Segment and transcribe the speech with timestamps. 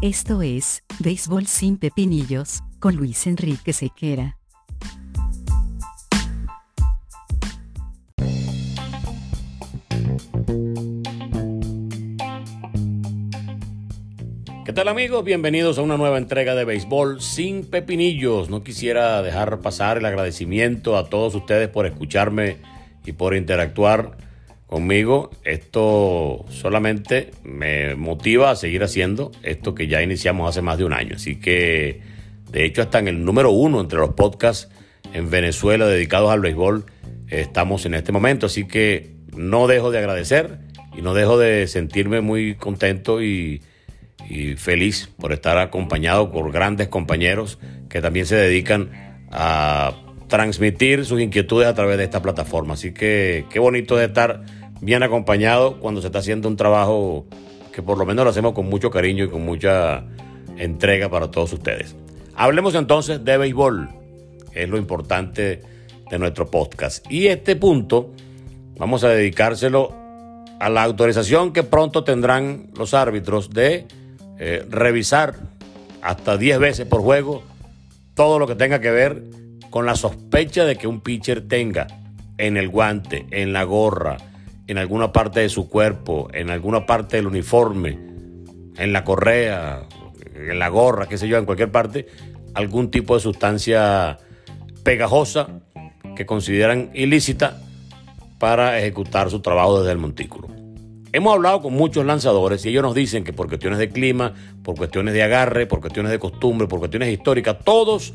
[0.00, 4.38] Esto es, Béisbol sin Pepinillos, con Luis Enrique Sequera.
[14.64, 15.24] ¿Qué tal amigos?
[15.24, 18.50] Bienvenidos a una nueva entrega de Béisbol sin Pepinillos.
[18.50, 22.58] No quisiera dejar pasar el agradecimiento a todos ustedes por escucharme
[23.04, 24.27] y por interactuar
[24.68, 25.30] conmigo.
[25.42, 30.92] Esto solamente me motiva a seguir haciendo esto que ya iniciamos hace más de un
[30.92, 31.16] año.
[31.16, 32.00] Así que,
[32.52, 34.68] de hecho, hasta en el número uno entre los podcasts
[35.12, 36.84] en Venezuela dedicados al béisbol
[37.28, 38.46] estamos en este momento.
[38.46, 40.58] Así que no dejo de agradecer
[40.96, 43.62] y no dejo de sentirme muy contento y,
[44.28, 47.58] y feliz por estar acompañado por grandes compañeros
[47.88, 48.90] que también se dedican
[49.30, 49.94] a
[50.28, 52.74] transmitir sus inquietudes a través de esta plataforma.
[52.74, 54.44] Así que qué bonito de estar
[54.80, 57.26] bien acompañado cuando se está haciendo un trabajo
[57.72, 60.04] que por lo menos lo hacemos con mucho cariño y con mucha
[60.56, 61.96] entrega para todos ustedes.
[62.34, 63.88] Hablemos entonces de béisbol,
[64.52, 65.62] es lo importante
[66.10, 67.04] de nuestro podcast.
[67.10, 68.12] Y este punto
[68.76, 69.94] vamos a dedicárselo
[70.60, 73.86] a la autorización que pronto tendrán los árbitros de
[74.38, 75.34] eh, revisar
[76.02, 77.42] hasta 10 veces por juego
[78.14, 79.22] todo lo que tenga que ver
[79.70, 81.86] con la sospecha de que un pitcher tenga
[82.36, 84.16] en el guante, en la gorra,
[84.66, 87.98] en alguna parte de su cuerpo, en alguna parte del uniforme,
[88.76, 89.82] en la correa,
[90.34, 92.06] en la gorra, qué sé yo, en cualquier parte,
[92.54, 94.18] algún tipo de sustancia
[94.84, 95.48] pegajosa
[96.16, 97.60] que consideran ilícita
[98.38, 100.48] para ejecutar su trabajo desde el montículo.
[101.12, 104.76] Hemos hablado con muchos lanzadores y ellos nos dicen que por cuestiones de clima, por
[104.76, 108.12] cuestiones de agarre, por cuestiones de costumbre, por cuestiones históricas, todos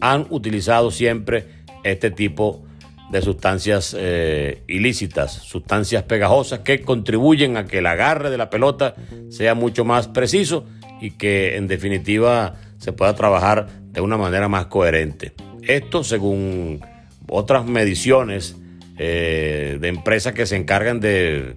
[0.00, 1.46] han utilizado siempre
[1.84, 2.64] este tipo
[3.10, 8.94] de sustancias eh, ilícitas, sustancias pegajosas que contribuyen a que el agarre de la pelota
[9.30, 10.66] sea mucho más preciso
[11.00, 15.32] y que en definitiva se pueda trabajar de una manera más coherente.
[15.62, 16.80] Esto según
[17.28, 18.56] otras mediciones
[18.98, 21.56] eh, de empresas que se encargan de,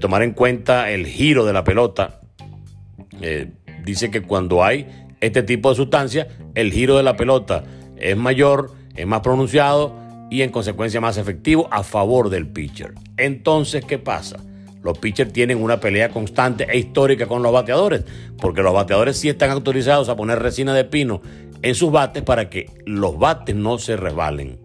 [0.00, 2.20] tomar en cuenta el giro de la pelota,
[3.20, 3.50] eh,
[3.84, 4.86] dice que cuando hay
[5.24, 7.64] este tipo de sustancia, el giro de la pelota
[7.96, 9.94] es mayor, es más pronunciado
[10.30, 12.92] y en consecuencia más efectivo a favor del pitcher.
[13.16, 14.36] Entonces, ¿qué pasa?
[14.82, 18.04] Los pitchers tienen una pelea constante e histórica con los bateadores,
[18.38, 21.22] porque los bateadores sí están autorizados a poner resina de pino
[21.62, 24.60] en sus bates para que los bates no se resbalen.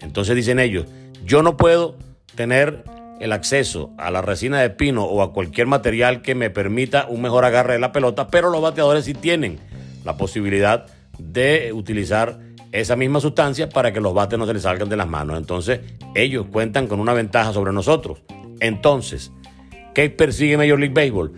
[0.00, 0.86] Entonces dicen ellos,
[1.26, 1.98] yo no puedo
[2.34, 2.84] tener
[3.20, 7.20] el acceso a la resina de pino o a cualquier material que me permita un
[7.20, 9.58] mejor agarre de la pelota, pero los bateadores sí tienen
[10.04, 10.86] la posibilidad
[11.18, 12.38] de utilizar
[12.72, 15.36] esa misma sustancia para que los bates no se les salgan de las manos.
[15.38, 15.80] Entonces,
[16.14, 18.22] ellos cuentan con una ventaja sobre nosotros.
[18.60, 19.32] Entonces,
[19.94, 21.32] ¿qué persigue Major League Baseball?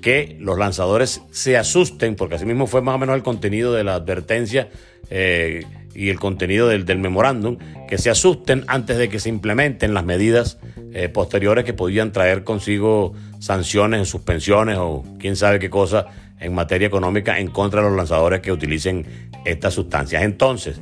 [0.00, 3.84] Que los lanzadores se asusten, porque así mismo fue más o menos el contenido de
[3.84, 4.70] la advertencia
[5.10, 5.64] eh,
[5.94, 7.58] y el contenido del, memorándum,
[7.88, 10.58] que se asusten antes de que se implementen las medidas
[10.92, 16.06] eh, posteriores que podían traer consigo sanciones, suspensiones o quién sabe qué cosa
[16.40, 20.22] en materia económica en contra de los lanzadores que utilicen estas sustancias.
[20.22, 20.80] Entonces,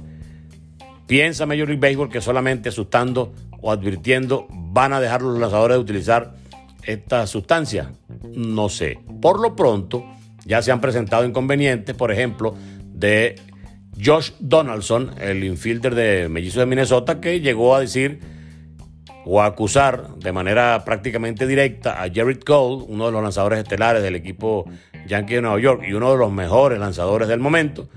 [1.06, 5.82] ¿piensa Major League Baseball que solamente asustando o advirtiendo van a dejar los lanzadores de
[5.82, 6.34] utilizar
[6.82, 7.92] esta sustancia?
[8.34, 8.98] No sé.
[9.20, 10.04] Por lo pronto,
[10.44, 12.54] ya se han presentado inconvenientes, por ejemplo,
[12.92, 13.36] de
[14.02, 18.20] Josh Donaldson, el infielder de Mellizos de Minnesota, que llegó a decir
[19.24, 24.02] o a acusar de manera prácticamente directa a Jared Cole, uno de los lanzadores estelares
[24.02, 24.70] del equipo
[25.06, 27.88] Yankee de Nueva York y uno de los mejores lanzadores del momento,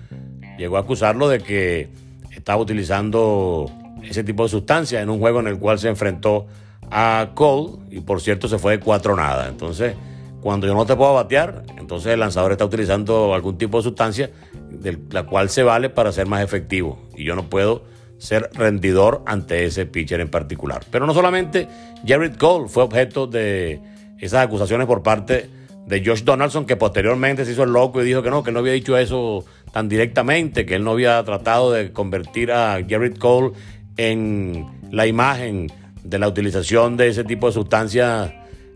[0.57, 1.89] llegó a acusarlo de que
[2.31, 3.71] estaba utilizando
[4.03, 6.47] ese tipo de sustancias en un juego en el cual se enfrentó
[6.91, 9.47] a Cole y por cierto se fue de cuatro nada.
[9.47, 9.95] Entonces,
[10.41, 14.31] cuando yo no te puedo batear, entonces el lanzador está utilizando algún tipo de sustancia
[14.69, 17.83] de la cual se vale para ser más efectivo y yo no puedo
[18.17, 20.83] ser rendidor ante ese pitcher en particular.
[20.91, 21.67] Pero no solamente
[22.05, 23.81] Jared Cole fue objeto de
[24.19, 25.49] esas acusaciones por parte
[25.85, 28.59] de Josh Donaldson, que posteriormente se hizo el loco y dijo que no, que no
[28.59, 33.51] había dicho eso tan directamente, que él no había tratado de convertir a Garrett Cole
[33.97, 35.71] en la imagen
[36.03, 38.31] de la utilización de ese tipo de sustancias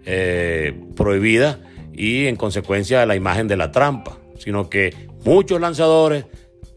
[0.06, 1.60] eh, prohibidas
[1.94, 6.26] y en consecuencia la imagen de la trampa, sino que muchos lanzadores,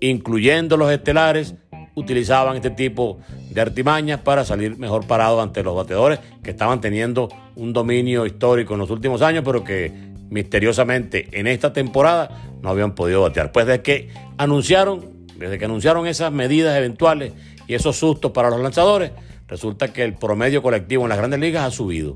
[0.00, 1.54] incluyendo los estelares,
[1.94, 3.18] utilizaban este tipo
[3.50, 8.74] de artimañas para salir mejor parados ante los bateadores que estaban teniendo un dominio histórico
[8.74, 9.92] en los últimos años, pero que
[10.30, 12.30] misteriosamente en esta temporada
[12.62, 13.52] no habían podido batear.
[13.52, 17.32] Pues desde que anunciaron, desde que anunciaron esas medidas eventuales
[17.66, 19.12] y esos sustos para los lanzadores,
[19.48, 22.14] resulta que el promedio colectivo en las grandes ligas ha subido.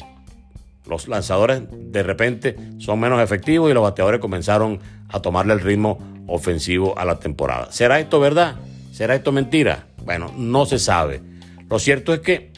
[0.87, 5.99] los lanzadores de repente son menos efectivos y los bateadores comenzaron a tomarle el ritmo
[6.27, 7.71] ofensivo a la temporada.
[7.71, 8.57] ¿Será esto verdad?
[8.91, 9.87] ¿Será esto mentira?
[10.05, 11.23] Bueno, no se sabe.
[11.69, 12.51] Lo cierto es que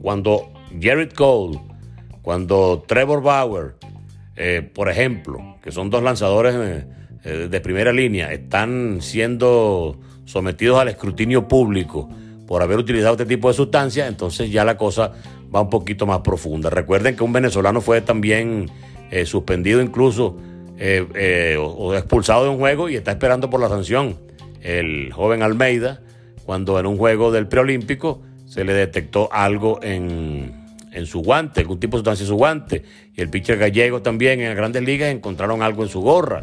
[0.00, 1.58] cuando Jared Cole,
[2.22, 3.74] cuando Trevor Bauer,
[4.40, 6.84] eh, por ejemplo, que son dos lanzadores eh,
[7.24, 12.08] eh, de primera línea, están siendo sometidos al escrutinio público
[12.46, 15.12] por haber utilizado este tipo de sustancias, entonces ya la cosa
[15.52, 16.70] va un poquito más profunda.
[16.70, 18.70] Recuerden que un venezolano fue también
[19.24, 20.36] suspendido incluso
[21.58, 24.16] o expulsado de un juego y está esperando por la sanción.
[24.62, 26.00] El joven Almeida,
[26.46, 30.57] cuando en un juego del preolímpico se le detectó algo en,
[31.06, 32.84] su guante, algún tipo de sustancia en su guante.
[33.14, 36.42] Y el pitcher gallego también en las grandes ligas encontraron algo en su gorra.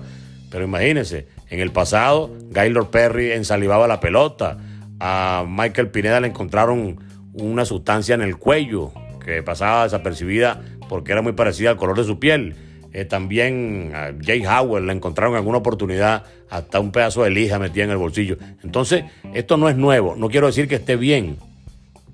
[0.50, 4.58] Pero imagínense, en el pasado, Gaylord Perry ensalivaba la pelota.
[5.00, 7.00] A Michael Pineda le encontraron
[7.34, 8.92] una sustancia en el cuello
[9.24, 12.56] que pasaba desapercibida porque era muy parecida al color de su piel.
[12.94, 17.60] Eh, también a Jay Howard le encontraron en alguna oportunidad hasta un pedazo de lija
[17.60, 18.38] metida en el bolsillo.
[18.64, 19.04] Entonces,
[19.34, 20.16] esto no es nuevo.
[20.16, 21.38] No quiero decir que esté bien,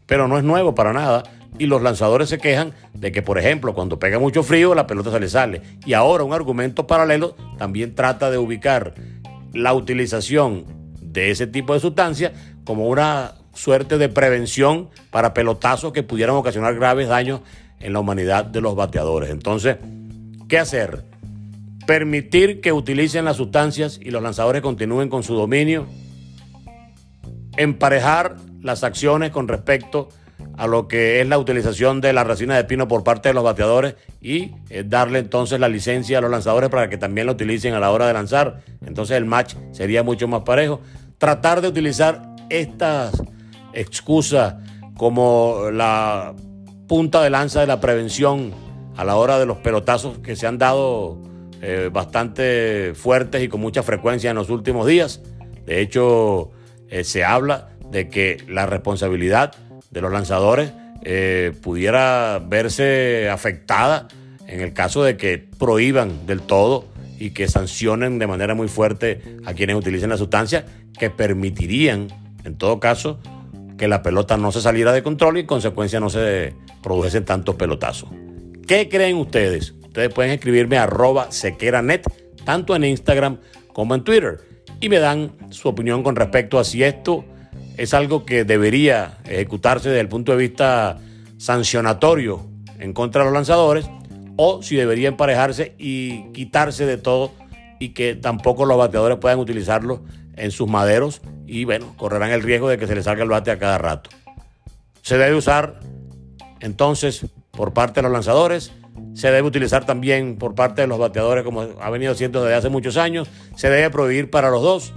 [0.07, 1.23] pero no es nuevo para nada.
[1.59, 5.11] Y los lanzadores se quejan de que, por ejemplo, cuando pega mucho frío, la pelota
[5.11, 5.61] se le sale.
[5.85, 8.93] Y ahora un argumento paralelo también trata de ubicar
[9.53, 10.65] la utilización
[11.01, 12.31] de ese tipo de sustancias
[12.63, 17.41] como una suerte de prevención para pelotazos que pudieran ocasionar graves daños
[17.79, 19.29] en la humanidad de los bateadores.
[19.29, 19.77] Entonces,
[20.47, 21.03] ¿qué hacer?
[21.85, 25.87] Permitir que utilicen las sustancias y los lanzadores continúen con su dominio.
[27.57, 30.20] Emparejar las acciones con respecto a
[30.67, 33.95] lo que es la utilización de la resina de pino por parte de los bateadores
[34.21, 37.79] y eh, darle entonces la licencia a los lanzadores para que también la utilicen a
[37.79, 38.61] la hora de lanzar.
[38.85, 40.81] Entonces el match sería mucho más parejo.
[41.17, 43.21] Tratar de utilizar estas
[43.73, 44.55] excusas
[44.97, 46.33] como la
[46.87, 48.53] punta de lanza de la prevención
[48.97, 51.17] a la hora de los pelotazos que se han dado
[51.61, 55.21] eh, bastante fuertes y con mucha frecuencia en los últimos días.
[55.65, 56.51] De hecho,
[56.89, 59.53] eh, se habla de que la responsabilidad
[59.91, 60.71] de los lanzadores
[61.03, 64.07] eh, pudiera verse afectada
[64.47, 66.85] en el caso de que prohíban del todo
[67.19, 70.65] y que sancionen de manera muy fuerte a quienes utilicen la sustancia,
[70.97, 72.07] que permitirían,
[72.43, 73.19] en todo caso,
[73.77, 76.53] que la pelota no se saliera de control y en consecuencia no se
[76.83, 78.09] produjesen tantos pelotazos.
[78.67, 79.73] ¿Qué creen ustedes?
[79.83, 82.03] Ustedes pueden escribirme a arroba sequeranet,
[82.43, 83.39] tanto en Instagram
[83.73, 84.39] como en Twitter,
[84.79, 87.23] y me dan su opinión con respecto a si esto
[87.77, 90.99] es algo que debería ejecutarse desde el punto de vista
[91.37, 92.45] sancionatorio
[92.79, 93.89] en contra de los lanzadores
[94.37, 97.31] o si debería emparejarse y quitarse de todo
[97.79, 100.03] y que tampoco los bateadores puedan utilizarlo
[100.35, 103.51] en sus maderos y bueno, correrán el riesgo de que se les salga el bate
[103.51, 104.09] a cada rato.
[105.01, 105.79] Se debe usar
[106.59, 108.71] entonces por parte de los lanzadores,
[109.13, 112.69] se debe utilizar también por parte de los bateadores como ha venido siendo desde hace
[112.69, 114.93] muchos años, se debe prohibir para los dos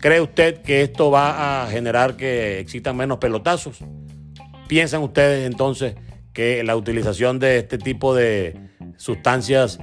[0.00, 3.78] ¿Cree usted que esto va a generar que existan menos pelotazos?
[4.68, 5.96] ¿Piensan ustedes entonces
[6.32, 8.56] que la utilización de este tipo de
[8.96, 9.80] sustancias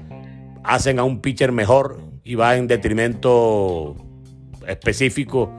[0.64, 3.96] hacen a un pitcher mejor y va en detrimento
[4.66, 5.52] específico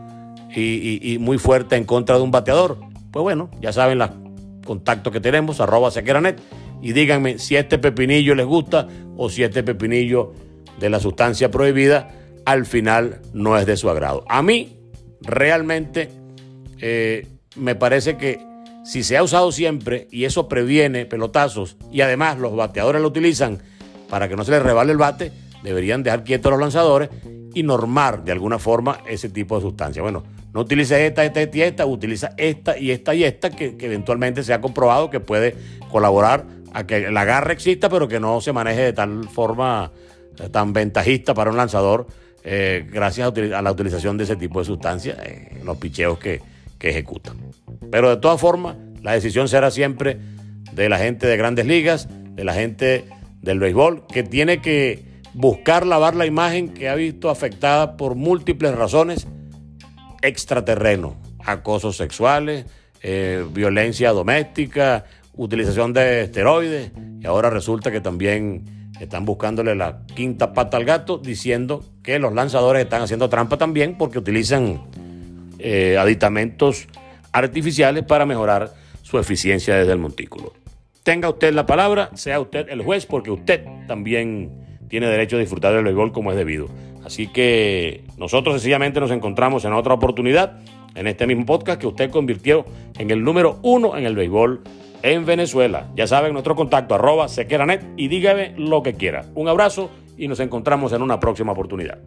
[0.54, 2.78] y, muy fuerte en contra de un bateador?
[3.10, 4.10] Pues bueno, ya saben los
[4.64, 6.40] contactos que tenemos, arroba sequeranet,
[6.80, 10.32] y díganme si este pepinillo les gusta o si este pepinillo
[10.78, 14.24] de la sustancia prohibida al final no es de su agrado.
[14.28, 14.78] A mí
[15.20, 16.08] realmente
[16.80, 17.26] eh,
[17.56, 18.40] me parece que
[18.84, 23.58] si se ha usado siempre y eso previene pelotazos y además los bateadores lo utilizan
[24.08, 25.32] para que no se les rebale el bate,
[25.64, 27.10] deberían dejar quietos los lanzadores
[27.52, 30.00] y normar de alguna forma ese tipo de sustancia.
[30.00, 30.22] Bueno,
[30.54, 33.86] no utilice esta, esta, esta y esta, utiliza esta y esta y esta que, que
[33.86, 35.56] eventualmente se ha comprobado que puede
[35.90, 39.90] colaborar a que el agarre exista, pero que no se maneje de tal forma
[40.38, 42.06] eh, tan ventajista para un lanzador
[42.48, 46.40] eh, gracias a, la utilización de ese tipo de sustancias en los picheos que,
[46.78, 47.36] que ejecutan.
[47.90, 50.16] Pero de todas formas, la decisión será siempre
[50.72, 53.04] de la gente de grandes ligas, de la gente
[53.42, 55.02] del béisbol, que tiene que
[55.34, 59.26] buscar lavar la imagen que ha visto afectada por múltiples razones
[60.22, 62.66] extraterreno, acosos sexuales,
[63.02, 70.52] eh, violencia doméstica, utilización de esteroides, y ahora resulta que también están buscándole la quinta
[70.52, 74.82] pata al gato diciendo que los lanzadores están haciendo trampa también porque utilizan
[75.58, 76.88] eh, aditamentos
[77.32, 78.72] artificiales para mejorar
[79.02, 80.52] su eficiencia desde el montículo.
[81.02, 85.72] Tenga usted la palabra, sea usted el juez, porque usted también tiene derecho a disfrutar
[85.74, 86.68] del béisbol como es debido.
[87.04, 90.58] Así que nosotros sencillamente nos encontramos en otra oportunidad
[90.96, 92.64] en este mismo podcast que usted convirtió
[92.98, 94.62] en el número uno en el béisbol
[95.06, 95.86] en Venezuela.
[95.94, 99.24] Ya saben, nuestro contacto arroba sequeranet y dígame lo que quiera.
[99.36, 101.98] Un abrazo y nos encontramos en una próxima oportunidad.